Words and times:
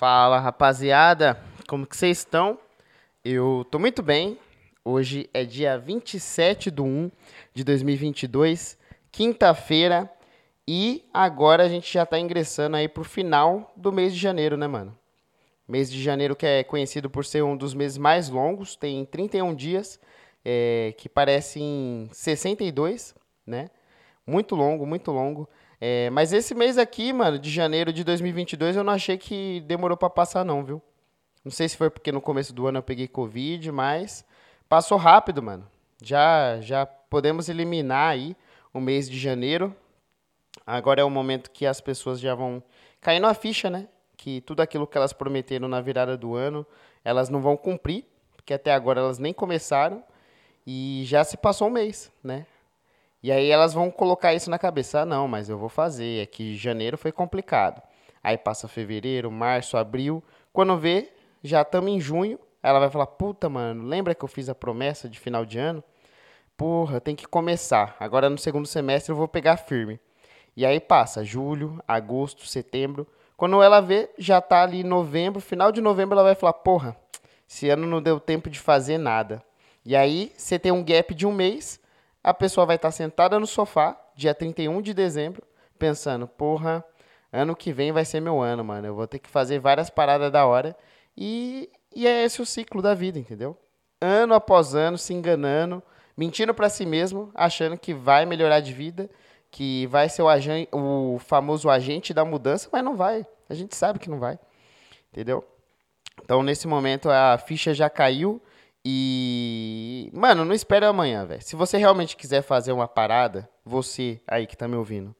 Fala, 0.00 0.38
rapaziada. 0.38 1.38
Como 1.68 1.86
que 1.86 1.94
vocês 1.94 2.16
estão? 2.16 2.58
Eu 3.22 3.66
tô 3.70 3.78
muito 3.78 4.02
bem. 4.02 4.38
Hoje 4.82 5.28
é 5.34 5.44
dia 5.44 5.78
27 5.78 6.70
de 6.70 6.80
1 6.80 7.10
de 7.52 7.62
2022, 7.62 8.78
quinta-feira. 9.12 10.10
E 10.66 11.04
agora 11.12 11.64
a 11.64 11.68
gente 11.68 11.92
já 11.92 12.06
tá 12.06 12.18
ingressando 12.18 12.78
aí 12.78 12.88
pro 12.88 13.04
final 13.04 13.74
do 13.76 13.92
mês 13.92 14.14
de 14.14 14.18
janeiro, 14.18 14.56
né, 14.56 14.66
mano? 14.66 14.96
Mês 15.68 15.92
de 15.92 16.02
janeiro 16.02 16.34
que 16.34 16.46
é 16.46 16.64
conhecido 16.64 17.10
por 17.10 17.26
ser 17.26 17.44
um 17.44 17.54
dos 17.54 17.74
meses 17.74 17.98
mais 17.98 18.30
longos, 18.30 18.76
tem 18.76 19.04
31 19.04 19.54
dias, 19.54 20.00
é, 20.42 20.94
que 20.96 21.10
parecem 21.10 22.08
62, 22.10 23.14
né? 23.46 23.68
Muito 24.26 24.54
longo, 24.54 24.86
muito 24.86 25.12
longo. 25.12 25.46
É, 25.80 26.10
mas 26.10 26.32
esse 26.32 26.54
mês 26.54 26.76
aqui, 26.76 27.12
mano, 27.12 27.38
de 27.38 27.50
janeiro 27.50 27.92
de 27.92 28.04
2022, 28.04 28.76
eu 28.76 28.84
não 28.84 28.92
achei 28.92 29.16
que 29.16 29.60
demorou 29.62 29.96
para 29.96 30.10
passar, 30.10 30.44
não, 30.44 30.62
viu? 30.62 30.82
Não 31.42 31.50
sei 31.50 31.68
se 31.68 31.76
foi 31.76 31.88
porque 31.88 32.12
no 32.12 32.20
começo 32.20 32.52
do 32.52 32.66
ano 32.66 32.78
eu 32.78 32.82
peguei 32.82 33.08
Covid, 33.08 33.72
mas 33.72 34.24
passou 34.68 34.98
rápido, 34.98 35.42
mano. 35.42 35.66
Já, 36.02 36.60
já 36.60 36.84
podemos 36.84 37.48
eliminar 37.48 38.12
aí 38.12 38.36
o 38.74 38.80
mês 38.80 39.08
de 39.08 39.18
janeiro. 39.18 39.74
Agora 40.66 41.00
é 41.00 41.04
o 41.04 41.10
momento 41.10 41.50
que 41.50 41.64
as 41.64 41.80
pessoas 41.80 42.20
já 42.20 42.34
vão 42.34 42.62
cair 43.00 43.20
na 43.20 43.32
ficha, 43.32 43.70
né? 43.70 43.88
Que 44.18 44.42
tudo 44.42 44.60
aquilo 44.60 44.86
que 44.86 44.98
elas 44.98 45.14
prometeram 45.14 45.66
na 45.66 45.80
virada 45.80 46.14
do 46.14 46.34
ano, 46.34 46.66
elas 47.02 47.30
não 47.30 47.40
vão 47.40 47.56
cumprir, 47.56 48.04
porque 48.36 48.52
até 48.52 48.72
agora 48.72 49.00
elas 49.00 49.18
nem 49.18 49.32
começaram 49.32 50.04
e 50.66 51.04
já 51.06 51.24
se 51.24 51.38
passou 51.38 51.68
um 51.68 51.70
mês, 51.70 52.12
né? 52.22 52.44
E 53.22 53.30
aí 53.30 53.50
elas 53.50 53.74
vão 53.74 53.90
colocar 53.90 54.34
isso 54.34 54.50
na 54.50 54.58
cabeça. 54.58 55.00
Ah, 55.00 55.06
não, 55.06 55.28
mas 55.28 55.48
eu 55.48 55.58
vou 55.58 55.68
fazer. 55.68 56.22
É 56.22 56.26
que 56.26 56.56
janeiro 56.56 56.96
foi 56.96 57.12
complicado. 57.12 57.82
Aí 58.22 58.36
passa 58.38 58.68
fevereiro, 58.68 59.30
março, 59.30 59.76
abril. 59.76 60.22
Quando 60.52 60.76
vê, 60.76 61.12
já 61.42 61.62
estamos 61.62 61.90
em 61.90 62.00
junho. 62.00 62.38
Ela 62.62 62.78
vai 62.78 62.90
falar: 62.90 63.06
Puta, 63.06 63.48
mano, 63.48 63.84
lembra 63.84 64.14
que 64.14 64.24
eu 64.24 64.28
fiz 64.28 64.48
a 64.48 64.54
promessa 64.54 65.08
de 65.08 65.18
final 65.18 65.44
de 65.44 65.58
ano? 65.58 65.82
Porra, 66.56 67.00
tem 67.00 67.16
que 67.16 67.26
começar. 67.26 67.96
Agora 67.98 68.28
no 68.28 68.36
segundo 68.36 68.66
semestre 68.66 69.12
eu 69.12 69.16
vou 69.16 69.28
pegar 69.28 69.56
firme. 69.56 69.98
E 70.56 70.66
aí 70.66 70.78
passa 70.78 71.24
julho, 71.24 71.82
agosto, 71.88 72.46
setembro. 72.46 73.06
Quando 73.36 73.62
ela 73.62 73.80
vê, 73.80 74.10
já 74.18 74.40
tá 74.42 74.62
ali 74.62 74.84
novembro, 74.84 75.40
final 75.40 75.72
de 75.72 75.80
novembro 75.80 76.14
ela 76.14 76.24
vai 76.24 76.34
falar: 76.34 76.52
Porra, 76.54 76.96
esse 77.48 77.68
ano 77.68 77.86
não 77.86 78.02
deu 78.02 78.20
tempo 78.20 78.50
de 78.50 78.58
fazer 78.58 78.98
nada. 78.98 79.42
E 79.84 79.96
aí 79.96 80.32
você 80.36 80.58
tem 80.58 80.70
um 80.70 80.84
gap 80.84 81.14
de 81.14 81.26
um 81.26 81.32
mês 81.32 81.80
a 82.22 82.34
pessoa 82.34 82.66
vai 82.66 82.76
estar 82.76 82.90
sentada 82.90 83.38
no 83.38 83.46
sofá, 83.46 83.98
dia 84.14 84.34
31 84.34 84.82
de 84.82 84.92
dezembro, 84.92 85.42
pensando, 85.78 86.26
porra, 86.26 86.84
ano 87.32 87.56
que 87.56 87.72
vem 87.72 87.92
vai 87.92 88.04
ser 88.04 88.20
meu 88.20 88.40
ano, 88.40 88.64
mano. 88.64 88.86
Eu 88.86 88.94
vou 88.94 89.06
ter 89.06 89.18
que 89.18 89.30
fazer 89.30 89.58
várias 89.58 89.88
paradas 89.88 90.30
da 90.30 90.46
hora. 90.46 90.76
E, 91.16 91.70
e 91.94 92.06
é 92.06 92.24
esse 92.24 92.42
o 92.42 92.46
ciclo 92.46 92.82
da 92.82 92.94
vida, 92.94 93.18
entendeu? 93.18 93.56
Ano 94.00 94.34
após 94.34 94.74
ano, 94.74 94.98
se 94.98 95.14
enganando, 95.14 95.82
mentindo 96.16 96.54
para 96.54 96.68
si 96.68 96.84
mesmo, 96.84 97.30
achando 97.34 97.78
que 97.78 97.94
vai 97.94 98.26
melhorar 98.26 98.60
de 98.60 98.72
vida, 98.72 99.10
que 99.50 99.86
vai 99.86 100.08
ser 100.08 100.22
o, 100.22 101.14
o 101.14 101.18
famoso 101.18 101.68
agente 101.68 102.14
da 102.14 102.24
mudança, 102.24 102.68
mas 102.72 102.84
não 102.84 102.96
vai. 102.96 103.26
A 103.48 103.54
gente 103.54 103.74
sabe 103.74 103.98
que 103.98 104.08
não 104.08 104.18
vai, 104.18 104.38
entendeu? 105.12 105.44
Então, 106.22 106.42
nesse 106.42 106.68
momento, 106.68 107.10
a 107.10 107.36
ficha 107.38 107.74
já 107.74 107.90
caiu 107.90 108.40
e, 108.84 110.10
mano, 110.12 110.44
não 110.44 110.54
espere 110.54 110.86
amanhã, 110.86 111.26
velho. 111.26 111.42
Se 111.42 111.54
você 111.54 111.76
realmente 111.76 112.16
quiser 112.16 112.42
fazer 112.42 112.72
uma 112.72 112.88
parada, 112.88 113.48
você 113.64 114.20
aí 114.26 114.46
que 114.46 114.56
tá 114.56 114.66
me 114.66 114.76
ouvindo, 114.76 115.14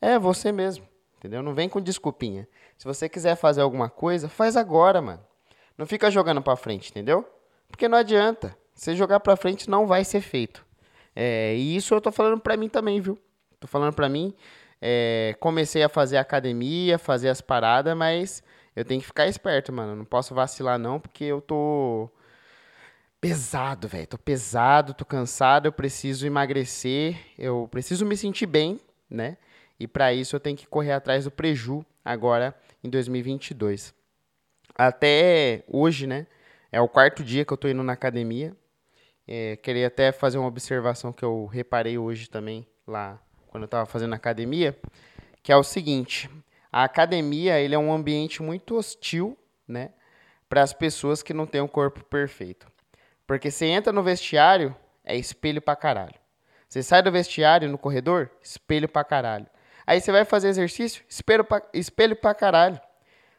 é 0.00 0.18
você 0.18 0.50
mesmo, 0.50 0.86
entendeu? 1.18 1.42
Não 1.42 1.54
vem 1.54 1.68
com 1.68 1.80
desculpinha. 1.80 2.48
Se 2.78 2.84
você 2.84 3.08
quiser 3.08 3.36
fazer 3.36 3.60
alguma 3.60 3.88
coisa, 3.90 4.28
faz 4.28 4.56
agora, 4.56 5.00
mano. 5.02 5.22
Não 5.76 5.86
fica 5.86 6.10
jogando 6.10 6.42
pra 6.42 6.56
frente, 6.56 6.90
entendeu? 6.90 7.28
Porque 7.68 7.88
não 7.88 7.98
adianta. 7.98 8.56
Se 8.74 8.94
jogar 8.94 9.20
pra 9.20 9.36
frente, 9.36 9.68
não 9.68 9.86
vai 9.86 10.04
ser 10.04 10.20
feito. 10.20 10.64
É, 11.14 11.54
e 11.54 11.76
isso 11.76 11.94
eu 11.94 12.00
tô 12.00 12.10
falando 12.10 12.40
pra 12.40 12.56
mim 12.56 12.68
também, 12.68 13.00
viu? 13.00 13.18
Tô 13.60 13.66
falando 13.66 13.94
pra 13.94 14.08
mim. 14.08 14.34
É, 14.80 15.36
comecei 15.38 15.82
a 15.82 15.88
fazer 15.88 16.16
academia, 16.16 16.98
fazer 16.98 17.28
as 17.28 17.40
paradas, 17.40 17.96
mas 17.96 18.42
eu 18.74 18.84
tenho 18.84 19.00
que 19.00 19.06
ficar 19.06 19.26
esperto, 19.26 19.72
mano. 19.72 19.94
Não 19.94 20.04
posso 20.04 20.34
vacilar, 20.34 20.78
não, 20.78 20.98
porque 20.98 21.24
eu 21.24 21.40
tô 21.40 22.10
pesado, 23.22 23.86
velho. 23.86 24.08
Tô 24.08 24.18
pesado, 24.18 24.92
tô 24.92 25.04
cansado, 25.04 25.66
eu 25.66 25.72
preciso 25.72 26.26
emagrecer, 26.26 27.16
eu 27.38 27.68
preciso 27.70 28.04
me 28.04 28.16
sentir 28.16 28.46
bem, 28.46 28.80
né? 29.08 29.38
E 29.78 29.86
para 29.86 30.12
isso 30.12 30.34
eu 30.34 30.40
tenho 30.40 30.56
que 30.56 30.66
correr 30.66 30.90
atrás 30.90 31.22
do 31.22 31.30
preju 31.30 31.86
agora 32.04 32.52
em 32.82 32.90
2022. 32.90 33.94
Até 34.74 35.62
hoje, 35.68 36.04
né? 36.04 36.26
É 36.72 36.80
o 36.80 36.88
quarto 36.88 37.22
dia 37.22 37.44
que 37.44 37.52
eu 37.52 37.56
tô 37.56 37.68
indo 37.68 37.84
na 37.84 37.92
academia. 37.92 38.56
É, 39.28 39.54
queria 39.54 39.86
até 39.86 40.10
fazer 40.10 40.38
uma 40.38 40.48
observação 40.48 41.12
que 41.12 41.24
eu 41.24 41.46
reparei 41.46 41.96
hoje 41.96 42.28
também 42.28 42.66
lá 42.84 43.22
quando 43.46 43.62
eu 43.62 43.66
estava 43.66 43.86
fazendo 43.86 44.14
academia, 44.14 44.76
que 45.44 45.52
é 45.52 45.56
o 45.56 45.62
seguinte: 45.62 46.28
a 46.72 46.82
academia 46.82 47.60
ele 47.60 47.76
é 47.76 47.78
um 47.78 47.92
ambiente 47.92 48.42
muito 48.42 48.76
hostil, 48.76 49.38
né, 49.68 49.92
para 50.48 50.62
as 50.62 50.72
pessoas 50.72 51.22
que 51.22 51.32
não 51.32 51.46
têm 51.46 51.60
um 51.60 51.68
corpo 51.68 52.02
perfeito. 52.02 52.72
Porque 53.32 53.50
você 53.50 53.64
entra 53.64 53.90
no 53.94 54.02
vestiário, 54.02 54.76
é 55.02 55.16
espelho 55.16 55.62
pra 55.62 55.74
caralho. 55.74 56.16
Você 56.68 56.82
sai 56.82 57.02
do 57.02 57.10
vestiário 57.10 57.66
no 57.66 57.78
corredor, 57.78 58.30
espelho 58.42 58.86
pra 58.86 59.02
caralho. 59.02 59.46
Aí 59.86 60.02
você 60.02 60.12
vai 60.12 60.26
fazer 60.26 60.50
exercício, 60.50 61.02
espelho 61.08 61.42
pra, 61.42 61.62
espelho 61.72 62.14
pra 62.14 62.34
caralho. 62.34 62.78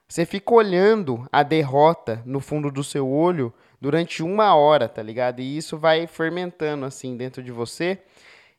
Você 0.07 0.25
fica 0.25 0.51
olhando 0.51 1.27
a 1.31 1.43
derrota 1.43 2.23
no 2.25 2.39
fundo 2.39 2.71
do 2.71 2.83
seu 2.83 3.07
olho 3.07 3.53
durante 3.79 4.23
uma 4.23 4.55
hora, 4.55 4.89
tá 4.89 5.03
ligado? 5.03 5.41
E 5.41 5.57
isso 5.57 5.77
vai 5.77 6.07
fermentando 6.07 6.85
assim 6.85 7.15
dentro 7.15 7.43
de 7.43 7.51
você. 7.51 7.99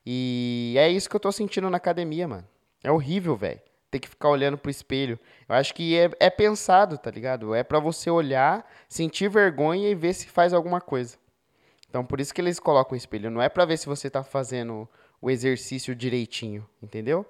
E 0.07 0.77
é 0.79 0.89
isso 0.89 1.11
que 1.11 1.17
eu 1.17 1.21
tô 1.21 1.33
sentindo 1.33 1.69
na 1.69 1.79
academia, 1.79 2.29
mano. 2.29 2.47
É 2.85 2.93
horrível, 2.93 3.35
velho. 3.35 3.61
Ter 3.91 3.99
que 3.99 4.09
ficar 4.09 4.29
olhando 4.29 4.57
pro 4.57 4.71
espelho. 4.71 5.19
Eu 5.49 5.57
acho 5.57 5.75
que 5.75 5.99
é, 5.99 6.11
é 6.21 6.31
pensado, 6.31 6.97
tá 6.97 7.11
ligado? 7.11 7.57
É 7.57 7.65
para 7.65 7.81
você 7.81 8.09
olhar, 8.09 8.65
sentir 8.89 9.29
vergonha 9.29 9.91
e 9.91 9.97
ver 9.97 10.13
se 10.13 10.29
faz 10.29 10.53
alguma 10.53 10.81
coisa. 10.81 11.24
Então, 11.95 12.05
por 12.05 12.19
isso 12.19 12.35
que 12.35 12.41
eles 12.41 12.59
colocam 12.59 12.95
o 12.95 12.97
espelho. 12.97 13.31
Não 13.31 13.41
é 13.41 13.49
para 13.49 13.65
ver 13.65 13.77
se 13.77 13.87
você 13.87 14.09
está 14.09 14.25
fazendo 14.25 14.89
o 15.23 15.31
exercício 15.31 15.95
direitinho, 15.95 16.69
entendeu? 16.83 17.25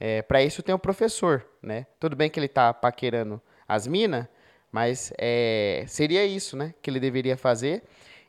É, 0.00 0.22
para 0.22 0.42
isso 0.42 0.60
tem 0.60 0.74
o 0.74 0.78
professor, 0.78 1.46
né? 1.62 1.86
Tudo 2.00 2.16
bem 2.16 2.28
que 2.28 2.36
ele 2.36 2.46
está 2.46 2.74
paquerando 2.74 3.40
as 3.68 3.86
minas, 3.86 4.26
mas 4.72 5.12
é, 5.16 5.84
seria 5.86 6.26
isso, 6.26 6.56
né? 6.56 6.74
Que 6.82 6.90
ele 6.90 6.98
deveria 6.98 7.36
fazer. 7.36 7.84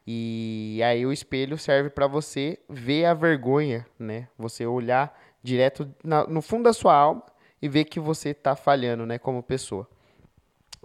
E 0.06 0.80
aí 0.86 1.08
o 1.08 1.12
espelho 1.12 1.58
serve 1.58 1.90
para 1.90 2.06
você 2.06 2.60
ver 2.70 3.06
a 3.06 3.16
vergonha, 3.16 3.84
né? 3.98 4.28
Você 4.38 4.68
olhar 4.68 5.20
direto 5.42 5.92
na, 6.04 6.24
no 6.28 6.44
fundo 6.44 6.66
da 6.66 6.74
sua 6.74 6.94
alma 6.94 7.24
e 7.60 7.68
ver 7.68 7.86
que 7.86 8.00
você 8.00 8.30
está 8.30 8.56
falhando, 8.56 9.08
né? 9.08 9.18
Como 9.18 9.42
pessoa. 9.42 9.90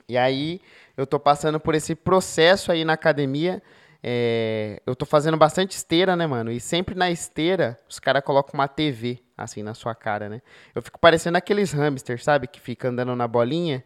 E 0.08 0.16
aí 0.16 0.62
eu 0.96 1.06
tô 1.06 1.20
passando 1.20 1.60
por 1.60 1.74
esse 1.74 1.94
processo 1.94 2.72
aí 2.72 2.86
na 2.86 2.94
academia 2.94 3.62
é, 4.06 4.82
eu 4.86 4.94
tô 4.94 5.06
fazendo 5.06 5.38
bastante 5.38 5.70
esteira, 5.70 6.14
né, 6.14 6.26
mano? 6.26 6.52
E 6.52 6.60
sempre 6.60 6.94
na 6.94 7.10
esteira, 7.10 7.80
os 7.88 7.98
caras 7.98 8.22
colocam 8.22 8.52
uma 8.52 8.68
TV, 8.68 9.18
assim, 9.34 9.62
na 9.62 9.72
sua 9.72 9.94
cara, 9.94 10.28
né? 10.28 10.42
Eu 10.74 10.82
fico 10.82 10.98
parecendo 10.98 11.38
aqueles 11.38 11.72
hamsters, 11.72 12.22
sabe? 12.22 12.46
Que 12.46 12.60
fica 12.60 12.88
andando 12.88 13.16
na 13.16 13.26
bolinha. 13.26 13.82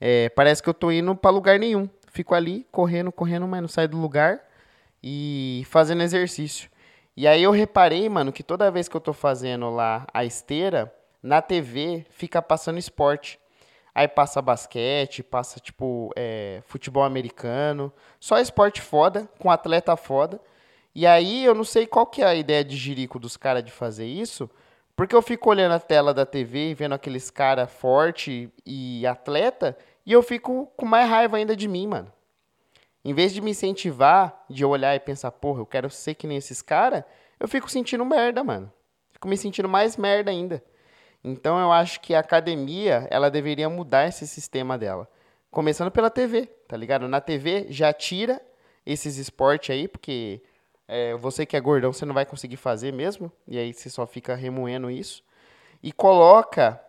É, 0.00 0.28
parece 0.30 0.60
que 0.60 0.68
eu 0.68 0.74
tô 0.74 0.90
indo 0.90 1.14
pra 1.14 1.30
lugar 1.30 1.56
nenhum. 1.56 1.88
Fico 2.10 2.34
ali, 2.34 2.66
correndo, 2.72 3.12
correndo, 3.12 3.46
mas 3.46 3.60
não 3.60 3.68
saio 3.68 3.88
do 3.88 3.96
lugar. 3.96 4.40
E 5.00 5.62
fazendo 5.70 6.02
exercício. 6.02 6.68
E 7.16 7.28
aí 7.28 7.40
eu 7.40 7.52
reparei, 7.52 8.08
mano, 8.08 8.32
que 8.32 8.42
toda 8.42 8.72
vez 8.72 8.88
que 8.88 8.96
eu 8.96 9.00
tô 9.00 9.12
fazendo 9.12 9.70
lá 9.70 10.04
a 10.12 10.24
esteira, 10.24 10.92
na 11.22 11.40
TV 11.40 12.04
fica 12.10 12.42
passando 12.42 12.78
esporte. 12.78 13.38
Aí 13.94 14.06
passa 14.06 14.40
basquete, 14.40 15.22
passa, 15.22 15.58
tipo, 15.58 16.12
é, 16.16 16.62
futebol 16.66 17.02
americano. 17.02 17.92
Só 18.18 18.38
esporte 18.38 18.80
foda, 18.80 19.28
com 19.38 19.50
atleta 19.50 19.96
foda. 19.96 20.40
E 20.94 21.06
aí 21.06 21.44
eu 21.44 21.54
não 21.54 21.64
sei 21.64 21.86
qual 21.86 22.06
que 22.06 22.22
é 22.22 22.26
a 22.26 22.34
ideia 22.34 22.64
de 22.64 22.76
jirico 22.76 23.18
dos 23.18 23.36
caras 23.36 23.64
de 23.64 23.70
fazer 23.70 24.06
isso. 24.06 24.48
Porque 24.96 25.14
eu 25.14 25.22
fico 25.22 25.48
olhando 25.50 25.72
a 25.72 25.80
tela 25.80 26.12
da 26.12 26.26
TV 26.26 26.74
vendo 26.74 26.94
aqueles 26.94 27.30
caras 27.30 27.72
forte 27.72 28.52
e 28.66 29.06
atleta. 29.06 29.76
E 30.04 30.12
eu 30.12 30.22
fico 30.22 30.70
com 30.76 30.86
mais 30.86 31.08
raiva 31.08 31.36
ainda 31.36 31.56
de 31.56 31.66
mim, 31.66 31.86
mano. 31.86 32.12
Em 33.04 33.14
vez 33.14 33.32
de 33.32 33.40
me 33.40 33.52
incentivar, 33.52 34.44
de 34.48 34.64
olhar 34.64 34.94
e 34.94 35.00
pensar, 35.00 35.30
porra, 35.30 35.60
eu 35.60 35.66
quero 35.66 35.88
ser 35.88 36.14
que 36.14 36.26
nem 36.26 36.36
esses 36.36 36.60
caras, 36.60 37.02
eu 37.38 37.48
fico 37.48 37.70
sentindo 37.70 38.04
merda, 38.04 38.44
mano. 38.44 38.70
Fico 39.10 39.26
me 39.26 39.36
sentindo 39.36 39.68
mais 39.68 39.96
merda 39.96 40.30
ainda. 40.30 40.62
Então 41.22 41.58
eu 41.58 41.70
acho 41.70 42.00
que 42.00 42.14
a 42.14 42.20
academia, 42.20 43.06
ela 43.10 43.30
deveria 43.30 43.68
mudar 43.68 44.06
esse 44.06 44.26
sistema 44.26 44.78
dela. 44.78 45.08
Começando 45.50 45.90
pela 45.90 46.10
TV, 46.10 46.46
tá 46.66 46.76
ligado? 46.76 47.08
Na 47.08 47.20
TV 47.20 47.66
já 47.70 47.92
tira 47.92 48.40
esses 48.86 49.16
esportes 49.16 49.70
aí, 49.70 49.86
porque 49.86 50.40
é, 50.88 51.14
você 51.14 51.44
que 51.44 51.56
é 51.56 51.60
gordão, 51.60 51.92
você 51.92 52.04
não 52.04 52.14
vai 52.14 52.24
conseguir 52.24 52.56
fazer 52.56 52.92
mesmo, 52.92 53.30
e 53.46 53.58
aí 53.58 53.72
você 53.72 53.90
só 53.90 54.06
fica 54.06 54.34
remoendo 54.34 54.90
isso. 54.90 55.22
E 55.82 55.92
coloca 55.92 56.80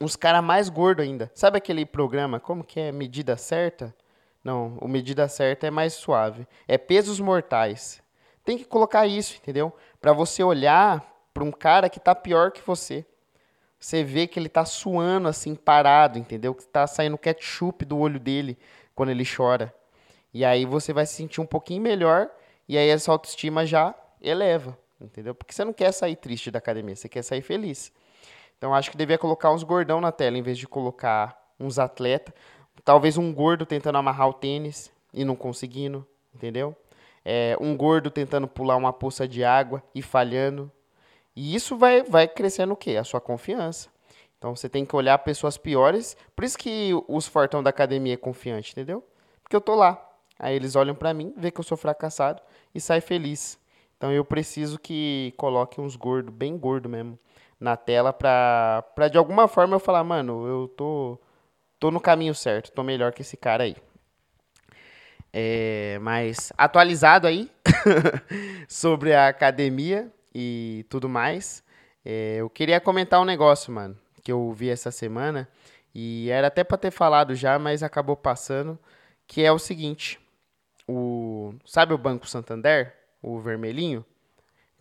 uns 0.00 0.16
caras 0.16 0.42
mais 0.42 0.68
gordos 0.68 1.04
ainda. 1.04 1.30
Sabe 1.34 1.58
aquele 1.58 1.84
programa, 1.84 2.40
como 2.40 2.64
que 2.64 2.80
é? 2.80 2.92
Medida 2.92 3.36
Certa? 3.36 3.94
Não, 4.42 4.78
o 4.80 4.86
Medida 4.86 5.26
Certa 5.28 5.66
é 5.66 5.70
mais 5.70 5.94
suave. 5.94 6.46
É 6.68 6.78
pesos 6.78 7.18
mortais. 7.18 8.02
Tem 8.44 8.56
que 8.56 8.64
colocar 8.64 9.06
isso, 9.06 9.36
entendeu? 9.36 9.72
Para 10.00 10.12
você 10.12 10.42
olhar 10.42 11.04
para 11.34 11.44
um 11.44 11.50
cara 11.50 11.88
que 11.88 11.98
tá 11.98 12.14
pior 12.14 12.52
que 12.52 12.62
você. 12.64 13.04
Você 13.78 14.02
vê 14.02 14.26
que 14.26 14.38
ele 14.38 14.48
tá 14.48 14.64
suando 14.64 15.28
assim, 15.28 15.54
parado, 15.54 16.18
entendeu? 16.18 16.54
Que 16.54 16.66
tá 16.66 16.86
saindo 16.86 17.18
ketchup 17.18 17.84
do 17.84 17.98
olho 17.98 18.18
dele 18.18 18.58
quando 18.94 19.10
ele 19.10 19.24
chora. 19.24 19.72
E 20.32 20.44
aí 20.44 20.64
você 20.64 20.92
vai 20.92 21.06
se 21.06 21.14
sentir 21.14 21.40
um 21.40 21.46
pouquinho 21.46 21.82
melhor 21.82 22.30
e 22.68 22.76
aí 22.76 22.88
essa 22.88 23.12
autoestima 23.12 23.64
já 23.64 23.94
eleva, 24.20 24.76
entendeu? 25.00 25.34
Porque 25.34 25.52
você 25.52 25.64
não 25.64 25.72
quer 25.72 25.92
sair 25.92 26.16
triste 26.16 26.50
da 26.50 26.58
academia, 26.58 26.96
você 26.96 27.08
quer 27.08 27.22
sair 27.22 27.42
feliz. 27.42 27.92
Então 28.58 28.74
acho 28.74 28.90
que 28.90 28.96
devia 28.96 29.18
colocar 29.18 29.52
uns 29.52 29.62
gordão 29.62 30.00
na 30.00 30.10
tela 30.10 30.36
em 30.36 30.42
vez 30.42 30.58
de 30.58 30.66
colocar 30.66 31.40
uns 31.60 31.78
atletas. 31.78 32.34
Talvez 32.84 33.16
um 33.16 33.32
gordo 33.32 33.64
tentando 33.64 33.98
amarrar 33.98 34.28
o 34.28 34.32
tênis 34.32 34.90
e 35.12 35.24
não 35.24 35.36
conseguindo, 35.36 36.06
entendeu? 36.34 36.76
É, 37.24 37.56
um 37.60 37.76
gordo 37.76 38.10
tentando 38.10 38.46
pular 38.46 38.76
uma 38.76 38.92
poça 38.92 39.26
de 39.26 39.42
água 39.42 39.82
e 39.94 40.00
falhando. 40.00 40.70
E 41.36 41.54
isso 41.54 41.76
vai, 41.76 42.02
vai 42.02 42.26
crescendo 42.26 42.72
o 42.72 42.76
quê? 42.76 42.96
A 42.96 43.04
sua 43.04 43.20
confiança. 43.20 43.90
Então 44.38 44.56
você 44.56 44.68
tem 44.68 44.86
que 44.86 44.96
olhar 44.96 45.18
pessoas 45.18 45.58
piores. 45.58 46.16
Por 46.34 46.44
isso 46.44 46.56
que 46.56 46.90
os 47.06 47.26
fortão 47.26 47.62
da 47.62 47.70
academia 47.70 48.14
é 48.14 48.16
confiante, 48.16 48.72
entendeu? 48.72 49.04
Porque 49.42 49.54
eu 49.54 49.60
tô 49.60 49.74
lá. 49.74 50.02
Aí 50.38 50.54
eles 50.54 50.76
olham 50.76 50.94
para 50.94 51.14
mim, 51.14 51.32
vê 51.36 51.50
que 51.50 51.60
eu 51.60 51.64
sou 51.64 51.76
fracassado 51.76 52.42
e 52.74 52.80
sai 52.80 53.00
feliz. 53.00 53.58
Então 53.96 54.12
eu 54.12 54.24
preciso 54.24 54.78
que 54.78 55.32
coloque 55.36 55.80
uns 55.80 55.96
gordos, 55.96 56.34
bem 56.34 56.58
gordo 56.58 56.88
mesmo, 56.88 57.18
na 57.58 57.76
tela 57.76 58.12
pra, 58.12 58.84
pra 58.94 59.08
de 59.08 59.16
alguma 59.16 59.48
forma 59.48 59.76
eu 59.76 59.80
falar, 59.80 60.04
mano, 60.04 60.46
eu 60.46 60.68
tô, 60.68 61.18
tô 61.80 61.90
no 61.90 62.00
caminho 62.00 62.34
certo, 62.34 62.72
tô 62.72 62.82
melhor 62.82 63.12
que 63.12 63.22
esse 63.22 63.36
cara 63.36 63.64
aí. 63.64 63.76
É, 65.32 65.98
mas 66.02 66.52
atualizado 66.56 67.26
aí 67.26 67.50
sobre 68.68 69.14
a 69.14 69.28
academia 69.28 70.12
e 70.38 70.84
tudo 70.90 71.08
mais, 71.08 71.64
é, 72.04 72.36
eu 72.36 72.50
queria 72.50 72.78
comentar 72.78 73.18
um 73.18 73.24
negócio, 73.24 73.72
mano, 73.72 73.96
que 74.22 74.30
eu 74.30 74.52
vi 74.52 74.68
essa 74.68 74.90
semana 74.90 75.48
e 75.94 76.28
era 76.28 76.48
até 76.48 76.62
para 76.62 76.76
ter 76.76 76.90
falado 76.90 77.34
já, 77.34 77.58
mas 77.58 77.82
acabou 77.82 78.14
passando, 78.14 78.78
que 79.26 79.42
é 79.42 79.50
o 79.50 79.58
seguinte, 79.58 80.20
o 80.86 81.54
sabe 81.64 81.94
o 81.94 81.98
Banco 81.98 82.28
Santander, 82.28 82.94
o 83.22 83.40
vermelhinho? 83.40 84.04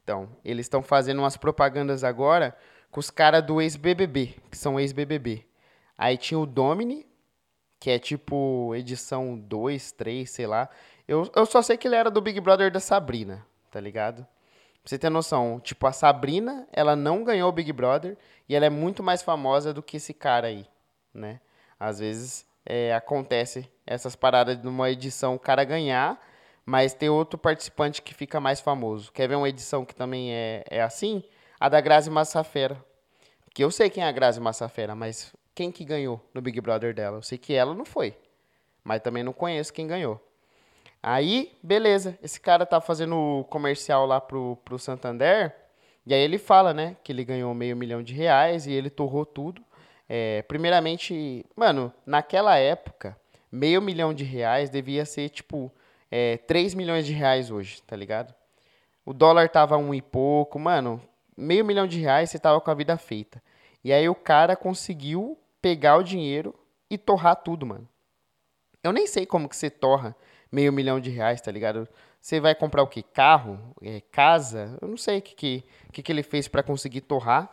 Então, 0.03 0.27
eles 0.43 0.65
estão 0.65 0.83
fazendo 0.83 1.19
umas 1.19 1.37
propagandas 1.37 2.03
agora 2.03 2.53
com 2.91 2.99
os 2.99 3.09
caras 3.09 3.41
do 3.41 3.61
ex-BBB, 3.61 4.35
que 4.51 4.57
são 4.57 4.77
ex-BBB. 4.77 5.45
Aí 5.97 6.17
tinha 6.17 6.37
o 6.37 6.45
Domini, 6.45 7.07
que 7.79 7.89
é 7.89 7.97
tipo 7.97 8.75
edição 8.75 9.37
2, 9.39 9.93
3, 9.93 10.29
sei 10.29 10.47
lá. 10.47 10.69
Eu, 11.07 11.31
eu 11.33 11.45
só 11.45 11.61
sei 11.61 11.77
que 11.77 11.87
ele 11.87 11.95
era 11.95 12.11
do 12.11 12.19
Big 12.19 12.41
Brother 12.41 12.69
da 12.69 12.81
Sabrina, 12.81 13.45
tá 13.71 13.79
ligado? 13.79 14.27
Pra 14.85 14.91
você 14.91 14.99
ter 14.99 15.09
noção, 15.09 15.59
tipo, 15.59 15.85
a 15.87 15.91
Sabrina, 15.91 16.65
ela 16.71 16.95
não 16.95 17.25
ganhou 17.25 17.49
o 17.49 17.51
Big 17.51 17.73
Brother 17.73 18.15
e 18.47 18.55
ela 18.55 18.67
é 18.67 18.69
muito 18.69 19.01
mais 19.01 19.21
famosa 19.21 19.73
do 19.73 19.83
que 19.83 19.97
esse 19.97 20.13
cara 20.13 20.47
aí, 20.47 20.65
né? 21.13 21.41
Às 21.77 21.99
vezes 21.99 22.45
é, 22.63 22.93
acontece 22.93 23.69
essas 23.85 24.15
paradas 24.15 24.57
numa 24.63 24.89
edição 24.89 25.35
o 25.35 25.39
cara 25.39 25.63
ganhar 25.65 26.17
mas 26.65 26.93
tem 26.93 27.09
outro 27.09 27.37
participante 27.37 28.01
que 28.01 28.13
fica 28.13 28.39
mais 28.39 28.59
famoso. 28.59 29.11
Quer 29.11 29.27
ver 29.27 29.35
uma 29.35 29.47
edição 29.47 29.85
que 29.85 29.93
também 29.93 30.33
é, 30.33 30.63
é 30.69 30.81
assim? 30.81 31.23
A 31.59 31.69
da 31.69 31.79
Grazi 31.79 32.09
Massafera. 32.09 32.83
Que 33.53 33.63
eu 33.63 33.69
sei 33.69 33.89
quem 33.89 34.03
é 34.03 34.07
a 34.07 34.11
Grazi 34.11 34.41
Massafera, 34.41 34.95
mas 34.95 35.33
quem 35.53 35.71
que 35.71 35.85
ganhou 35.85 36.19
no 36.33 36.41
Big 36.41 36.59
Brother 36.59 36.93
dela? 36.93 37.17
Eu 37.17 37.21
sei 37.21 37.37
que 37.37 37.53
ela 37.53 37.73
não 37.73 37.85
foi, 37.85 38.17
mas 38.83 39.01
também 39.01 39.23
não 39.23 39.31
conheço 39.31 39.71
quem 39.71 39.87
ganhou. 39.87 40.19
Aí, 41.07 41.55
beleza, 41.61 42.17
esse 42.19 42.39
cara 42.41 42.65
tá 42.65 42.81
fazendo 42.81 43.45
comercial 43.51 44.07
lá 44.07 44.19
pro, 44.19 44.57
pro 44.65 44.79
Santander, 44.79 45.55
e 46.03 46.11
aí 46.11 46.19
ele 46.19 46.39
fala, 46.39 46.73
né, 46.73 46.97
que 47.03 47.11
ele 47.11 47.23
ganhou 47.23 47.53
meio 47.53 47.77
milhão 47.77 48.01
de 48.01 48.11
reais 48.11 48.65
e 48.65 48.71
ele 48.71 48.89
torrou 48.89 49.23
tudo. 49.23 49.63
É, 50.09 50.41
primeiramente, 50.47 51.45
mano, 51.55 51.93
naquela 52.07 52.57
época, 52.57 53.15
meio 53.51 53.83
milhão 53.83 54.15
de 54.15 54.23
reais 54.23 54.71
devia 54.71 55.05
ser, 55.05 55.29
tipo, 55.29 55.71
é, 56.09 56.37
3 56.37 56.73
milhões 56.73 57.05
de 57.05 57.13
reais 57.13 57.51
hoje, 57.51 57.83
tá 57.83 57.95
ligado? 57.95 58.33
O 59.05 59.13
dólar 59.13 59.47
tava 59.49 59.77
um 59.77 59.93
e 59.93 60.01
pouco, 60.01 60.57
mano, 60.57 60.99
meio 61.37 61.63
milhão 61.63 61.85
de 61.85 61.99
reais 61.99 62.31
você 62.31 62.39
tava 62.39 62.59
com 62.59 62.71
a 62.71 62.73
vida 62.73 62.97
feita. 62.97 63.39
E 63.83 63.93
aí 63.93 64.09
o 64.09 64.15
cara 64.15 64.55
conseguiu 64.55 65.37
pegar 65.61 65.97
o 65.97 66.03
dinheiro 66.03 66.55
e 66.89 66.97
torrar 66.97 67.35
tudo, 67.35 67.63
mano. 67.63 67.87
Eu 68.83 68.91
nem 68.91 69.05
sei 69.05 69.27
como 69.27 69.47
que 69.47 69.55
você 69.55 69.69
torra 69.69 70.15
meio 70.51 70.71
milhão 70.71 70.99
de 70.99 71.09
reais, 71.09 71.41
tá 71.41 71.51
ligado? 71.51 71.87
Você 72.21 72.39
vai 72.39 72.55
comprar 72.55 72.81
o 72.81 72.87
que? 72.87 73.03
Carro? 73.03 73.59
É, 73.81 74.01
casa? 74.11 74.77
Eu 74.81 74.87
não 74.87 74.97
sei 74.97 75.19
o 75.19 75.21
que, 75.21 75.35
que, 75.35 75.63
que, 75.91 76.01
que 76.01 76.11
ele 76.11 76.23
fez 76.23 76.47
para 76.47 76.63
conseguir 76.63 77.01
torrar. 77.01 77.49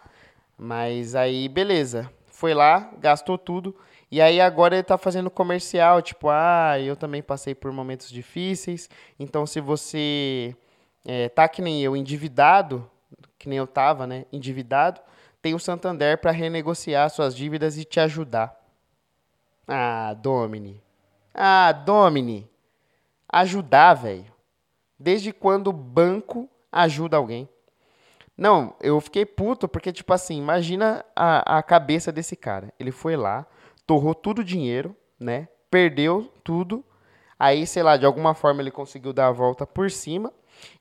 Mas 0.57 1.15
aí, 1.15 1.49
beleza. 1.49 2.11
Foi 2.27 2.55
lá, 2.55 2.91
gastou 2.99 3.37
tudo. 3.37 3.77
E 4.11 4.21
aí 4.21 4.41
agora 4.41 4.75
ele 4.75 4.83
tá 4.83 4.99
fazendo 4.99 5.31
comercial, 5.31 6.03
tipo, 6.03 6.29
ah, 6.29 6.79
eu 6.79 6.97
também 6.97 7.23
passei 7.23 7.55
por 7.55 7.73
momentos 7.73 8.11
difíceis. 8.11 8.89
Então, 9.19 9.47
se 9.47 9.61
você 9.61 10.55
é, 11.05 11.29
tá 11.29 11.49
que 11.49 11.63
nem 11.63 11.83
eu, 11.83 11.97
endividado, 11.97 12.91
que 13.39 13.49
nem 13.49 13.59
eu 13.59 13.67
tava, 13.67 14.07
né? 14.07 14.27
Endividado, 14.33 15.01
tem 15.41 15.55
o 15.55 15.59
Santander 15.59 16.19
para 16.19 16.31
renegociar 16.31 17.11
suas 17.11 17.35
dívidas 17.35 17.77
e 17.77 17.85
te 17.85 18.01
ajudar. 18.01 18.55
Ah, 19.67 20.15
Domini. 20.15 20.81
Ah, 21.35 21.73
Domini. 21.73 22.49
Ajudar, 23.33 23.95
velho. 23.95 24.31
Desde 24.99 25.33
quando 25.33 25.69
o 25.69 25.73
banco 25.73 26.49
ajuda 26.71 27.17
alguém? 27.17 27.49
Não, 28.37 28.75
eu 28.81 29.01
fiquei 29.01 29.25
puto 29.25 29.67
porque, 29.67 29.93
tipo 29.93 30.13
assim, 30.13 30.37
imagina 30.37 31.05
a, 31.17 31.59
a 31.59 31.63
cabeça 31.63 32.13
desse 32.13 32.37
cara. 32.37 32.73
Ele 32.79 32.91
foi 32.91 33.17
lá, 33.17 33.47
torrou 33.87 34.15
tudo 34.15 34.41
o 34.41 34.45
dinheiro, 34.45 34.95
né? 35.19 35.49
Perdeu 35.71 36.31
tudo. 36.45 36.85
Aí, 37.39 37.67
sei 37.67 37.83
lá, 37.83 37.97
de 37.97 38.07
alguma 38.07 38.35
forma 38.35 38.61
ele 38.61 38.71
conseguiu 38.71 39.13
dar 39.13 39.29
a 39.29 39.33
volta 39.33 39.67
por 39.67 39.91
cima. 39.91 40.33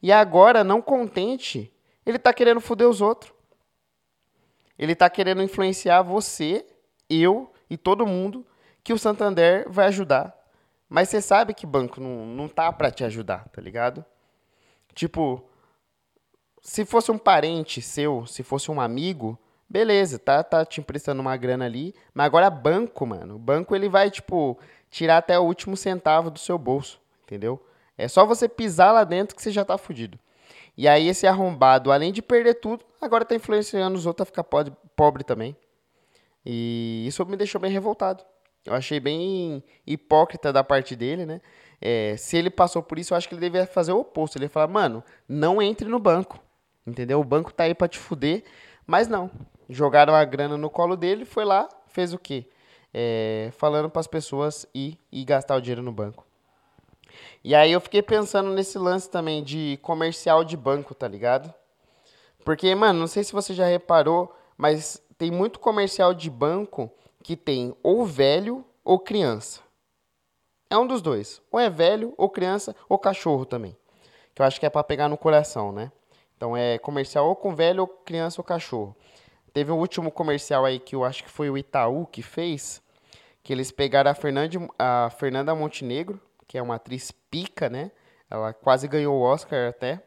E 0.04 0.12
agora, 0.12 0.64
não 0.64 0.82
contente, 0.82 1.74
ele 2.06 2.20
tá 2.20 2.34
querendo 2.34 2.60
foder 2.60 2.88
os 2.88 3.02
outros. 3.02 3.34
Ele 4.78 4.96
tá 4.96 5.10
querendo 5.10 5.42
influenciar 5.42 6.02
você, 6.02 6.66
eu 7.10 7.52
e 7.70 7.78
todo 7.78 8.06
mundo 8.06 8.46
que 8.84 8.94
o 8.94 8.98
Santander 8.98 9.70
vai 9.70 9.88
ajudar. 9.88 10.36
Mas 10.94 11.08
você 11.08 11.22
sabe 11.22 11.54
que 11.54 11.66
banco 11.66 12.02
não, 12.02 12.26
não 12.26 12.50
tá 12.50 12.70
para 12.70 12.92
te 12.92 13.02
ajudar, 13.06 13.48
tá 13.48 13.62
ligado? 13.62 14.04
Tipo, 14.94 15.42
se 16.62 16.84
fosse 16.84 17.10
um 17.10 17.18
parente 17.18 17.82
seu, 17.82 18.26
se 18.26 18.44
fosse 18.44 18.70
um 18.70 18.82
amigo, 18.82 19.40
beleza, 19.70 20.20
tá, 20.20 20.44
tá 20.44 20.66
te 20.66 20.82
emprestando 20.82 21.22
uma 21.22 21.38
grana 21.38 21.64
ali, 21.64 21.96
mas 22.14 22.26
agora 22.26 22.50
banco, 22.50 23.06
mano, 23.06 23.36
o 23.36 23.40
banco 23.40 23.74
ele 23.74 23.88
vai, 23.88 24.12
tipo, 24.12 24.60
tirar 24.90 25.20
até 25.20 25.40
o 25.40 25.44
último 25.44 25.78
centavo 25.78 26.30
do 26.30 26.38
seu 26.38 26.58
bolso, 26.58 27.00
entendeu? 27.24 27.66
É 27.98 28.10
só 28.10 28.26
você 28.26 28.50
pisar 28.50 28.92
lá 28.92 29.06
dentro 29.06 29.34
que 29.34 29.42
você 29.42 29.50
já 29.50 29.64
tá 29.64 29.78
fudido. 29.78 30.20
E 30.76 30.90
aí 30.90 31.08
esse 31.08 31.26
arrombado, 31.26 31.90
além 31.90 32.12
de 32.12 32.22
perder 32.22 32.56
tudo, 32.56 32.84
agora 33.00 33.24
tá 33.24 33.34
influenciando 33.34 33.98
os 33.98 34.06
outros 34.06 34.24
a 34.24 34.26
ficar 34.26 34.44
pobre, 34.44 34.74
pobre 34.94 35.24
também. 35.24 35.56
E 36.46 37.06
isso 37.08 37.26
me 37.26 37.38
deixou 37.38 37.62
bem 37.62 37.72
revoltado. 37.72 38.26
Eu 38.66 38.74
achei 38.74 39.00
bem 39.00 39.64
hipócrita 39.86 40.54
da 40.54 40.64
parte 40.64 40.96
dele, 40.96 41.26
né? 41.26 41.42
É, 41.80 42.16
se 42.18 42.38
ele 42.38 42.50
passou 42.50 42.84
por 42.84 43.00
isso, 43.00 43.14
eu 43.14 43.18
acho 43.18 43.28
que 43.28 43.34
ele 43.34 43.42
deveria 43.42 43.66
fazer 43.68 43.92
o 43.92 44.00
oposto. 44.00 44.38
Ele 44.38 44.46
ia 44.46 44.50
falar, 44.50 44.68
mano, 44.68 45.04
não 45.28 45.62
entre 45.62 45.88
no 45.88 46.00
banco. 46.00 46.40
Entendeu? 46.86 47.20
O 47.20 47.24
banco 47.24 47.52
tá 47.52 47.64
aí 47.64 47.74
pra 47.74 47.88
te 47.88 47.98
fuder. 47.98 48.44
Mas 48.86 49.08
não 49.08 49.32
jogaram 49.72 50.14
a 50.14 50.24
grana 50.26 50.58
no 50.58 50.70
colo 50.70 50.98
dele, 50.98 51.24
foi 51.24 51.46
lá, 51.46 51.68
fez 51.88 52.14
o 52.14 52.20
quê? 52.20 52.46
É, 52.94 53.50
falando 53.54 53.90
para 53.90 54.02
as 54.02 54.08
pessoas 54.08 54.68
ir 54.76 55.00
e 55.12 55.24
gastar 55.24 55.56
o 55.56 55.62
dinheiro 55.62 55.82
no 55.82 55.94
banco. 55.94 56.26
E 57.44 57.56
aí 57.56 57.72
eu 57.72 57.80
fiquei 57.80 58.02
pensando 58.02 58.52
nesse 58.52 58.78
lance 58.78 59.10
também 59.10 59.44
de 59.44 59.80
comercial 59.82 60.44
de 60.44 60.58
banco, 60.58 60.94
tá 60.94 61.08
ligado? 61.08 61.54
Porque, 62.44 62.74
mano, 62.76 63.00
não 63.00 63.08
sei 63.08 63.24
se 63.24 63.32
você 63.32 63.54
já 63.54 63.66
reparou, 63.66 64.36
mas 64.58 65.02
tem 65.18 65.32
muito 65.32 65.60
comercial 65.60 66.14
de 66.14 66.30
banco 66.30 66.92
que 67.22 67.36
tem 67.36 67.76
ou 67.84 68.06
velho 68.06 68.66
ou 68.84 69.00
criança. 69.00 69.62
É 70.70 70.78
um 70.78 70.88
dos 70.88 71.02
dois. 71.02 71.42
Ou 71.52 71.60
é 71.60 71.70
velho, 71.70 72.14
ou 72.18 72.30
criança, 72.30 72.76
ou 72.88 72.98
cachorro 72.98 73.46
também. 73.46 73.76
Que 74.34 74.42
eu 74.42 74.46
acho 74.46 74.60
que 74.60 74.66
é 74.66 74.70
para 74.70 74.84
pegar 74.84 75.10
no 75.10 75.18
coração, 75.18 75.72
né? 75.72 75.92
Então 76.38 76.56
é 76.56 76.78
comercial 76.78 77.28
ou 77.28 77.36
com 77.36 77.54
velho, 77.54 77.82
ou 77.82 77.88
criança, 77.88 78.40
ou 78.40 78.46
cachorro. 78.46 78.96
Teve 79.54 79.72
um 79.72 79.78
último 79.78 80.10
comercial 80.10 80.64
aí 80.64 80.80
que 80.80 80.96
eu 80.96 81.04
acho 81.04 81.24
que 81.24 81.30
foi 81.30 81.50
o 81.50 81.58
Itaú 81.58 82.06
que 82.06 82.22
fez, 82.22 82.82
que 83.44 83.52
eles 83.52 83.70
pegaram 83.70 84.12
a, 84.80 85.06
a 85.06 85.10
Fernanda 85.10 85.54
Montenegro, 85.54 86.20
que 86.48 86.58
é 86.58 86.62
uma 86.62 86.76
atriz 86.76 87.12
pica, 87.12 87.70
né? 87.70 87.92
Ela 88.30 88.54
quase 88.54 88.88
ganhou 88.88 89.16
o 89.16 89.22
Oscar 89.22 89.68
até. 89.68 90.02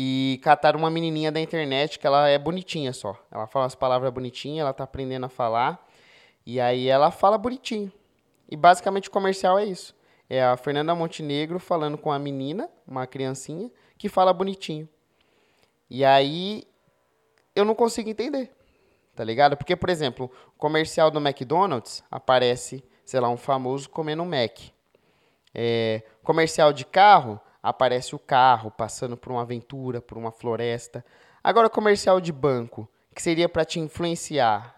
E 0.00 0.38
cataram 0.44 0.78
uma 0.78 0.92
menininha 0.92 1.32
da 1.32 1.40
internet 1.40 1.98
que 1.98 2.06
ela 2.06 2.28
é 2.28 2.38
bonitinha 2.38 2.92
só. 2.92 3.20
Ela 3.32 3.48
fala 3.48 3.66
as 3.66 3.74
palavras 3.74 4.12
bonitinhas, 4.12 4.60
ela 4.60 4.72
tá 4.72 4.84
aprendendo 4.84 5.26
a 5.26 5.28
falar. 5.28 5.84
E 6.46 6.60
aí 6.60 6.86
ela 6.86 7.10
fala 7.10 7.36
bonitinho. 7.36 7.92
E 8.48 8.56
basicamente 8.56 9.08
o 9.08 9.10
comercial 9.10 9.58
é 9.58 9.64
isso. 9.64 9.92
É 10.30 10.40
a 10.40 10.56
Fernanda 10.56 10.94
Montenegro 10.94 11.58
falando 11.58 11.98
com 11.98 12.12
a 12.12 12.18
menina, 12.18 12.70
uma 12.86 13.08
criancinha, 13.08 13.72
que 13.98 14.08
fala 14.08 14.32
bonitinho. 14.32 14.88
E 15.90 16.04
aí 16.04 16.62
eu 17.52 17.64
não 17.64 17.74
consigo 17.74 18.08
entender. 18.08 18.52
Tá 19.16 19.24
ligado? 19.24 19.56
Porque, 19.56 19.74
por 19.74 19.90
exemplo, 19.90 20.30
o 20.54 20.58
comercial 20.58 21.10
do 21.10 21.18
McDonald's 21.18 22.04
aparece, 22.08 22.84
sei 23.04 23.18
lá, 23.18 23.28
um 23.28 23.36
famoso 23.36 23.90
comendo 23.90 24.22
um 24.22 24.26
Mac. 24.26 24.60
É, 25.52 26.04
comercial 26.22 26.72
de 26.72 26.84
carro, 26.84 27.40
aparece 27.62 28.14
o 28.14 28.18
carro 28.18 28.70
passando 28.70 29.16
por 29.16 29.32
uma 29.32 29.42
aventura, 29.42 30.00
por 30.00 30.16
uma 30.18 30.30
floresta. 30.30 31.04
Agora, 31.42 31.68
comercial 31.68 32.20
de 32.20 32.32
banco, 32.32 32.88
que 33.14 33.22
seria 33.22 33.48
para 33.48 33.64
te 33.64 33.80
influenciar 33.80 34.74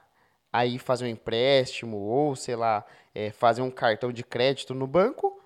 aí 0.53 0.79
fazer 0.79 1.05
um 1.05 1.09
empréstimo 1.09 1.97
ou, 1.97 2.35
sei 2.35 2.57
lá, 2.57 2.85
é, 3.15 3.31
fazer 3.31 3.63
um 3.63 3.71
cartão 3.71 4.13
de 4.13 4.25
crédito 4.25 4.75
no 4.75 4.87
banco, 4.87 5.41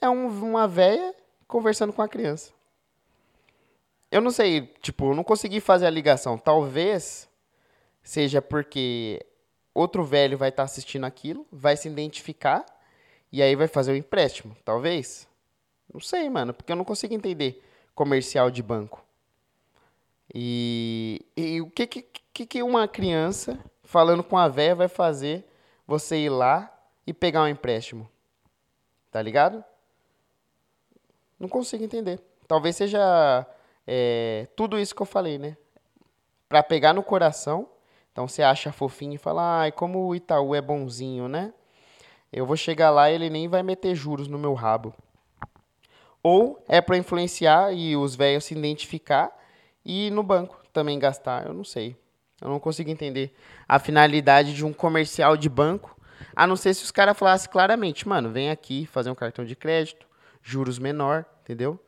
é 0.00 0.08
um, 0.08 0.28
uma 0.28 0.68
véia 0.68 1.14
conversando 1.46 1.92
com 1.92 2.02
a 2.02 2.08
criança. 2.08 2.52
Eu 4.10 4.20
não 4.20 4.30
sei, 4.30 4.72
tipo, 4.80 5.10
eu 5.10 5.14
não 5.14 5.24
consegui 5.24 5.60
fazer 5.60 5.86
a 5.86 5.90
ligação. 5.90 6.38
Talvez 6.38 7.28
seja 8.02 8.40
porque 8.40 9.24
outro 9.74 10.04
velho 10.04 10.38
vai 10.38 10.50
estar 10.50 10.62
tá 10.62 10.64
assistindo 10.64 11.04
aquilo, 11.04 11.46
vai 11.50 11.76
se 11.76 11.88
identificar 11.88 12.64
e 13.32 13.42
aí 13.42 13.56
vai 13.56 13.66
fazer 13.66 13.90
o 13.90 13.94
um 13.94 13.98
empréstimo, 13.98 14.56
talvez. 14.64 15.28
Não 15.92 16.00
sei, 16.00 16.28
mano, 16.28 16.52
porque 16.52 16.72
eu 16.72 16.76
não 16.76 16.84
consigo 16.84 17.14
entender 17.14 17.62
comercial 17.94 18.50
de 18.50 18.62
banco. 18.62 19.04
E, 20.34 21.24
e 21.36 21.60
o 21.60 21.70
que, 21.70 21.86
que, 21.86 22.46
que 22.46 22.62
uma 22.62 22.86
criança 22.86 23.58
falando 23.82 24.22
com 24.22 24.36
a 24.36 24.48
véia 24.48 24.74
vai 24.74 24.88
fazer 24.88 25.44
você 25.86 26.18
ir 26.18 26.28
lá 26.28 26.72
e 27.06 27.12
pegar 27.12 27.42
um 27.42 27.48
empréstimo? 27.48 28.08
Tá 29.10 29.22
ligado? 29.22 29.64
Não 31.38 31.48
consigo 31.48 31.84
entender. 31.84 32.20
Talvez 32.46 32.76
seja 32.76 33.46
é, 33.86 34.48
tudo 34.56 34.78
isso 34.78 34.94
que 34.94 35.02
eu 35.02 35.06
falei, 35.06 35.38
né? 35.38 35.56
Pra 36.48 36.62
pegar 36.62 36.92
no 36.92 37.02
coração. 37.02 37.68
Então 38.12 38.26
você 38.26 38.42
acha 38.42 38.72
fofinho 38.72 39.14
e 39.14 39.18
fala, 39.18 39.60
ai, 39.60 39.72
como 39.72 40.06
o 40.06 40.14
Itaú 40.14 40.54
é 40.54 40.60
bonzinho, 40.60 41.28
né? 41.28 41.52
Eu 42.32 42.44
vou 42.46 42.56
chegar 42.56 42.90
lá 42.90 43.10
e 43.10 43.14
ele 43.14 43.30
nem 43.30 43.48
vai 43.48 43.62
meter 43.62 43.94
juros 43.94 44.28
no 44.28 44.38
meu 44.38 44.54
rabo. 44.54 44.94
Ou 46.28 46.60
é 46.66 46.80
para 46.80 46.96
influenciar 46.96 47.72
e 47.72 47.96
os 47.96 48.16
velhos 48.16 48.46
se 48.46 48.52
identificar 48.52 49.30
e 49.84 50.10
no 50.10 50.24
banco 50.24 50.60
também 50.72 50.98
gastar. 50.98 51.46
Eu 51.46 51.54
não 51.54 51.62
sei. 51.62 51.96
Eu 52.42 52.48
não 52.48 52.58
consigo 52.58 52.90
entender 52.90 53.32
a 53.68 53.78
finalidade 53.78 54.52
de 54.52 54.64
um 54.64 54.72
comercial 54.72 55.36
de 55.36 55.48
banco. 55.48 55.96
A 56.34 56.44
não 56.44 56.56
ser 56.56 56.74
se 56.74 56.82
os 56.82 56.90
caras 56.90 57.16
falassem 57.16 57.48
claramente, 57.48 58.08
mano, 58.08 58.28
vem 58.28 58.50
aqui 58.50 58.86
fazer 58.86 59.08
um 59.08 59.14
cartão 59.14 59.44
de 59.44 59.54
crédito, 59.54 60.04
juros 60.42 60.80
menor, 60.80 61.24
entendeu? 61.44 61.78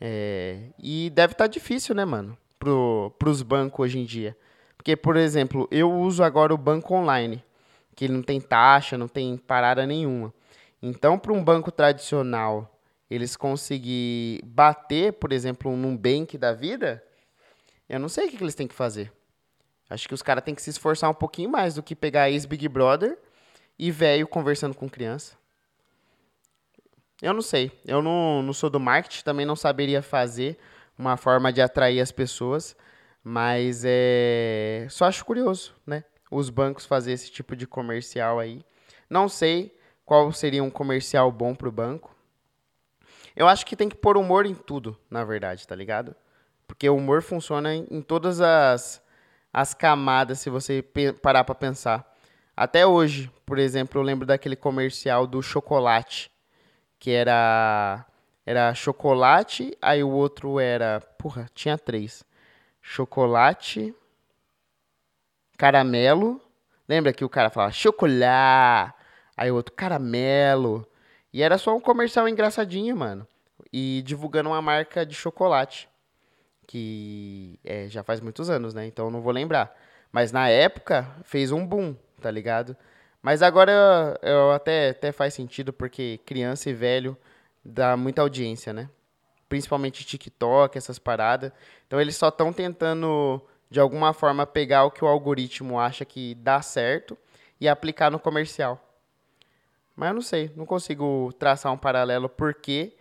É, 0.00 0.64
e 0.82 1.08
deve 1.10 1.34
estar 1.34 1.44
tá 1.44 1.48
difícil, 1.48 1.94
né, 1.94 2.04
mano, 2.04 2.36
pro, 2.58 3.14
pros 3.20 3.40
bancos 3.40 3.84
hoje 3.84 4.00
em 4.00 4.04
dia. 4.04 4.36
Porque, 4.76 4.96
por 4.96 5.16
exemplo, 5.16 5.68
eu 5.70 5.92
uso 5.92 6.24
agora 6.24 6.52
o 6.52 6.58
banco 6.58 6.92
online, 6.92 7.40
que 7.94 8.08
não 8.08 8.20
tem 8.20 8.40
taxa, 8.40 8.98
não 8.98 9.06
tem 9.06 9.36
parada 9.36 9.86
nenhuma. 9.86 10.34
Então, 10.82 11.16
para 11.16 11.32
um 11.32 11.44
banco 11.44 11.70
tradicional 11.70 12.75
eles 13.10 13.36
conseguir 13.36 14.40
bater, 14.44 15.12
por 15.14 15.32
exemplo, 15.32 15.70
um 15.70 15.76
Nubank 15.76 16.36
da 16.36 16.52
vida, 16.52 17.02
eu 17.88 18.00
não 18.00 18.08
sei 18.08 18.26
o 18.26 18.30
que, 18.30 18.36
que 18.36 18.42
eles 18.42 18.54
têm 18.54 18.66
que 18.66 18.74
fazer. 18.74 19.12
Acho 19.88 20.08
que 20.08 20.14
os 20.14 20.22
caras 20.22 20.42
têm 20.42 20.54
que 20.54 20.62
se 20.62 20.70
esforçar 20.70 21.08
um 21.08 21.14
pouquinho 21.14 21.48
mais 21.48 21.74
do 21.74 21.82
que 21.82 21.94
pegar 21.94 22.30
ex-Big 22.30 22.68
Brother 22.68 23.16
e 23.78 23.90
velho 23.90 24.26
conversando 24.26 24.74
com 24.74 24.88
criança. 24.88 25.36
Eu 27.22 27.32
não 27.32 27.42
sei. 27.42 27.70
Eu 27.84 28.02
não, 28.02 28.42
não 28.42 28.52
sou 28.52 28.68
do 28.68 28.80
marketing, 28.80 29.22
também 29.22 29.46
não 29.46 29.54
saberia 29.54 30.02
fazer 30.02 30.58
uma 30.98 31.16
forma 31.16 31.52
de 31.52 31.62
atrair 31.62 32.00
as 32.00 32.10
pessoas, 32.10 32.76
mas 33.22 33.82
é 33.84 34.86
só 34.90 35.04
acho 35.04 35.24
curioso, 35.24 35.74
né? 35.86 36.04
Os 36.30 36.50
bancos 36.50 36.84
fazer 36.84 37.12
esse 37.12 37.30
tipo 37.30 37.54
de 37.54 37.66
comercial 37.66 38.40
aí. 38.40 38.64
Não 39.08 39.28
sei 39.28 39.76
qual 40.04 40.32
seria 40.32 40.64
um 40.64 40.70
comercial 40.70 41.30
bom 41.30 41.54
para 41.54 41.68
o 41.68 41.72
banco. 41.72 42.15
Eu 43.36 43.46
acho 43.46 43.66
que 43.66 43.76
tem 43.76 43.88
que 43.88 43.96
pôr 43.96 44.16
humor 44.16 44.46
em 44.46 44.54
tudo, 44.54 44.98
na 45.10 45.22
verdade, 45.22 45.68
tá 45.68 45.76
ligado? 45.76 46.16
Porque 46.66 46.88
o 46.88 46.96
humor 46.96 47.22
funciona 47.22 47.74
em, 47.74 47.86
em 47.90 48.00
todas 48.00 48.40
as, 48.40 49.02
as 49.52 49.74
camadas, 49.74 50.40
se 50.40 50.48
você 50.48 50.82
parar 51.22 51.44
pra 51.44 51.54
pensar. 51.54 52.10
Até 52.56 52.86
hoje, 52.86 53.30
por 53.44 53.58
exemplo, 53.58 54.00
eu 54.00 54.04
lembro 54.04 54.26
daquele 54.26 54.56
comercial 54.56 55.26
do 55.26 55.42
chocolate, 55.42 56.30
que 56.98 57.10
era 57.10 58.06
era 58.46 58.72
chocolate, 58.74 59.76
aí 59.82 60.04
o 60.04 60.08
outro 60.10 60.60
era, 60.60 61.00
porra, 61.18 61.50
tinha 61.52 61.76
três. 61.76 62.24
Chocolate, 62.80 63.92
caramelo. 65.58 66.40
Lembra 66.88 67.12
que 67.12 67.24
o 67.24 67.28
cara 67.28 67.50
falava 67.50 67.72
chocolate, 67.72 68.94
aí 69.36 69.50
o 69.50 69.56
outro 69.56 69.74
caramelo. 69.74 70.88
E 71.36 71.42
era 71.42 71.58
só 71.58 71.76
um 71.76 71.80
comercial 71.80 72.26
engraçadinho, 72.26 72.96
mano. 72.96 73.28
E 73.70 74.02
divulgando 74.06 74.48
uma 74.48 74.62
marca 74.62 75.04
de 75.04 75.14
chocolate. 75.14 75.86
Que 76.66 77.60
é, 77.62 77.86
já 77.88 78.02
faz 78.02 78.22
muitos 78.22 78.48
anos, 78.48 78.72
né? 78.72 78.86
Então 78.86 79.04
eu 79.04 79.10
não 79.10 79.20
vou 79.20 79.34
lembrar. 79.34 79.76
Mas 80.10 80.32
na 80.32 80.48
época 80.48 81.06
fez 81.24 81.52
um 81.52 81.66
boom, 81.66 81.94
tá 82.22 82.30
ligado? 82.30 82.74
Mas 83.20 83.42
agora 83.42 84.18
eu 84.22 84.50
até, 84.50 84.88
até 84.88 85.12
faz 85.12 85.34
sentido 85.34 85.74
porque 85.74 86.18
criança 86.24 86.70
e 86.70 86.72
velho 86.72 87.14
dá 87.62 87.98
muita 87.98 88.22
audiência, 88.22 88.72
né? 88.72 88.88
Principalmente 89.46 90.06
TikTok, 90.06 90.78
essas 90.78 90.98
paradas. 90.98 91.52
Então 91.86 92.00
eles 92.00 92.16
só 92.16 92.28
estão 92.28 92.50
tentando, 92.50 93.42
de 93.68 93.78
alguma 93.78 94.14
forma, 94.14 94.46
pegar 94.46 94.84
o 94.84 94.90
que 94.90 95.04
o 95.04 95.06
algoritmo 95.06 95.78
acha 95.78 96.02
que 96.02 96.34
dá 96.36 96.62
certo 96.62 97.14
e 97.60 97.68
aplicar 97.68 98.10
no 98.10 98.18
comercial. 98.18 98.85
Mas 99.96 100.10
eu 100.10 100.14
não 100.14 100.22
sei, 100.22 100.52
não 100.54 100.66
consigo 100.66 101.32
traçar 101.38 101.72
um 101.72 101.78
paralelo 101.78 102.28
por 102.28 102.52
que, 102.54 102.94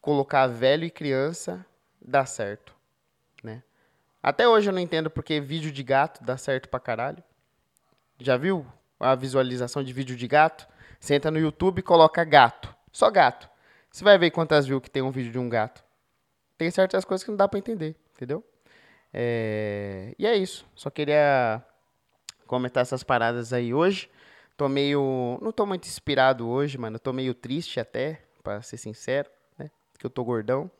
colocar 0.00 0.46
velho 0.46 0.84
e 0.84 0.90
criança 0.90 1.64
dá 2.00 2.24
certo, 2.24 2.74
né? 3.42 3.62
Até 4.22 4.48
hoje 4.48 4.68
eu 4.68 4.72
não 4.72 4.80
entendo 4.80 5.10
porque 5.10 5.40
vídeo 5.40 5.70
de 5.70 5.82
gato 5.82 6.24
dá 6.24 6.36
certo 6.36 6.68
pra 6.68 6.80
caralho. 6.80 7.22
Já 8.18 8.36
viu 8.36 8.66
a 8.98 9.14
visualização 9.14 9.82
de 9.82 9.92
vídeo 9.92 10.16
de 10.16 10.26
gato? 10.26 10.66
Você 10.98 11.14
entra 11.14 11.30
no 11.30 11.38
YouTube 11.38 11.80
e 11.80 11.82
coloca 11.82 12.24
gato, 12.24 12.74
só 12.92 13.10
gato. 13.10 13.48
Você 13.90 14.04
vai 14.04 14.16
ver 14.18 14.30
quantas 14.30 14.66
views 14.66 14.82
que 14.82 14.90
tem 14.90 15.02
um 15.02 15.10
vídeo 15.10 15.32
de 15.32 15.38
um 15.38 15.48
gato. 15.48 15.82
Tem 16.56 16.70
certas 16.70 17.04
coisas 17.04 17.24
que 17.24 17.30
não 17.30 17.36
dá 17.36 17.48
para 17.48 17.58
entender, 17.58 17.96
entendeu? 18.14 18.44
É... 19.12 20.14
E 20.18 20.26
é 20.26 20.36
isso. 20.36 20.66
Só 20.74 20.90
queria 20.90 21.62
comentar 22.46 22.82
essas 22.82 23.02
paradas 23.02 23.52
aí 23.52 23.72
hoje. 23.72 24.10
Tô 24.60 24.68
meio. 24.68 25.38
Não 25.40 25.52
tô 25.52 25.64
muito 25.64 25.88
inspirado 25.88 26.46
hoje, 26.46 26.76
mano. 26.76 26.98
Tô 26.98 27.14
meio 27.14 27.32
triste 27.32 27.80
até, 27.80 28.20
pra 28.42 28.60
ser 28.60 28.76
sincero, 28.76 29.26
né? 29.58 29.70
Que 29.98 30.04
eu 30.04 30.10
tô 30.10 30.22
gordão. 30.22 30.70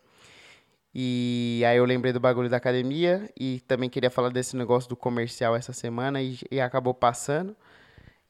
E 0.95 1.63
aí 1.67 1.79
eu 1.79 1.87
lembrei 1.87 2.13
do 2.13 2.21
bagulho 2.21 2.51
da 2.51 2.59
academia 2.59 3.31
e 3.41 3.61
também 3.61 3.89
queria 3.89 4.11
falar 4.11 4.29
desse 4.29 4.55
negócio 4.55 4.87
do 4.87 4.95
comercial 4.95 5.57
essa 5.57 5.73
semana 5.73 6.21
e, 6.21 6.39
e 6.51 6.61
acabou 6.61 6.93
passando. 6.93 7.57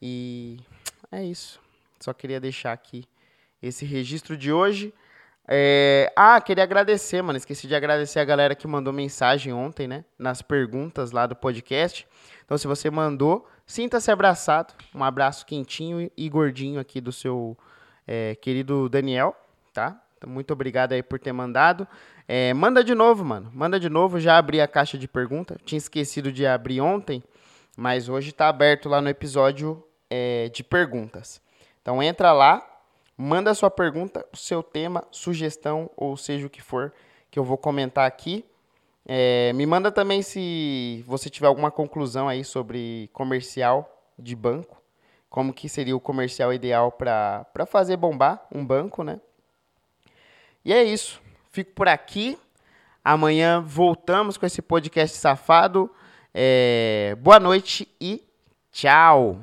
E 0.01 0.57
é 1.11 1.21
isso. 1.21 1.59
Só 1.99 2.13
queria 2.13 2.39
deixar 2.39 2.71
aqui 2.71 3.03
esse 3.61 3.83
registro 3.83 4.37
de 4.37 4.53
hoje. 4.53 4.93
É... 5.47 6.11
Ah, 6.15 6.39
queria 6.39 6.63
agradecer, 6.63 7.21
mano. 7.21 7.37
Esqueci 7.37 7.67
de 7.67 7.75
agradecer 7.75 8.19
a 8.19 8.25
galera 8.25 8.55
que 8.55 8.67
mandou 8.67 8.93
mensagem 8.93 9.51
ontem, 9.53 9.87
né? 9.87 10.05
Nas 10.17 10.41
perguntas 10.41 11.11
lá 11.11 11.25
do 11.25 11.35
podcast. 11.35 12.07
Então, 12.45 12.57
se 12.57 12.67
você 12.67 12.89
mandou, 12.89 13.47
sinta-se 13.65 14.11
abraçado. 14.11 14.73
Um 14.93 15.03
abraço 15.03 15.45
quentinho 15.45 16.09
e 16.15 16.29
gordinho 16.29 16.79
aqui 16.79 16.99
do 17.01 17.11
seu 17.11 17.57
é, 18.07 18.35
querido 18.35 18.89
Daniel, 18.89 19.35
tá? 19.73 20.01
Então, 20.17 20.29
muito 20.29 20.51
obrigado 20.51 20.93
aí 20.93 21.01
por 21.01 21.19
ter 21.19 21.31
mandado. 21.31 21.87
É, 22.27 22.53
manda 22.53 22.83
de 22.83 22.93
novo, 22.93 23.25
mano. 23.25 23.51
Manda 23.53 23.79
de 23.79 23.89
novo. 23.89 24.19
Já 24.19 24.37
abri 24.37 24.61
a 24.61 24.67
caixa 24.67 24.97
de 24.97 25.07
pergunta. 25.07 25.57
Tinha 25.65 25.77
esquecido 25.77 26.31
de 26.31 26.45
abrir 26.45 26.79
ontem, 26.79 27.23
mas 27.75 28.07
hoje 28.07 28.31
tá 28.31 28.47
aberto 28.47 28.87
lá 28.87 29.01
no 29.01 29.09
episódio 29.09 29.83
é, 30.09 30.49
de 30.49 30.63
perguntas. 30.63 31.41
Então 31.81 32.01
entra 32.03 32.31
lá, 32.31 32.63
manda 33.21 33.53
sua 33.53 33.69
pergunta, 33.69 34.25
seu 34.33 34.63
tema, 34.63 35.07
sugestão 35.11 35.91
ou 35.95 36.17
seja 36.17 36.47
o 36.47 36.49
que 36.49 36.61
for 36.61 36.91
que 37.29 37.37
eu 37.37 37.43
vou 37.43 37.57
comentar 37.57 38.07
aqui. 38.07 38.43
É, 39.05 39.53
me 39.53 39.65
manda 39.65 39.91
também 39.91 40.23
se 40.23 41.03
você 41.07 41.29
tiver 41.29 41.47
alguma 41.47 41.69
conclusão 41.69 42.27
aí 42.27 42.43
sobre 42.43 43.09
comercial 43.13 43.87
de 44.17 44.35
banco. 44.35 44.81
Como 45.29 45.53
que 45.53 45.69
seria 45.69 45.95
o 45.95 45.99
comercial 45.99 46.51
ideal 46.51 46.91
para 46.91 47.45
fazer 47.67 47.95
bombar 47.95 48.45
um 48.51 48.65
banco, 48.65 49.03
né? 49.03 49.21
E 50.65 50.73
é 50.73 50.83
isso. 50.83 51.21
Fico 51.51 51.71
por 51.73 51.87
aqui. 51.87 52.37
Amanhã 53.03 53.61
voltamos 53.61 54.35
com 54.35 54.45
esse 54.45 54.61
podcast 54.61 55.15
safado. 55.15 55.89
É, 56.33 57.15
boa 57.19 57.39
noite 57.39 57.87
e 57.99 58.23
tchau. 58.71 59.39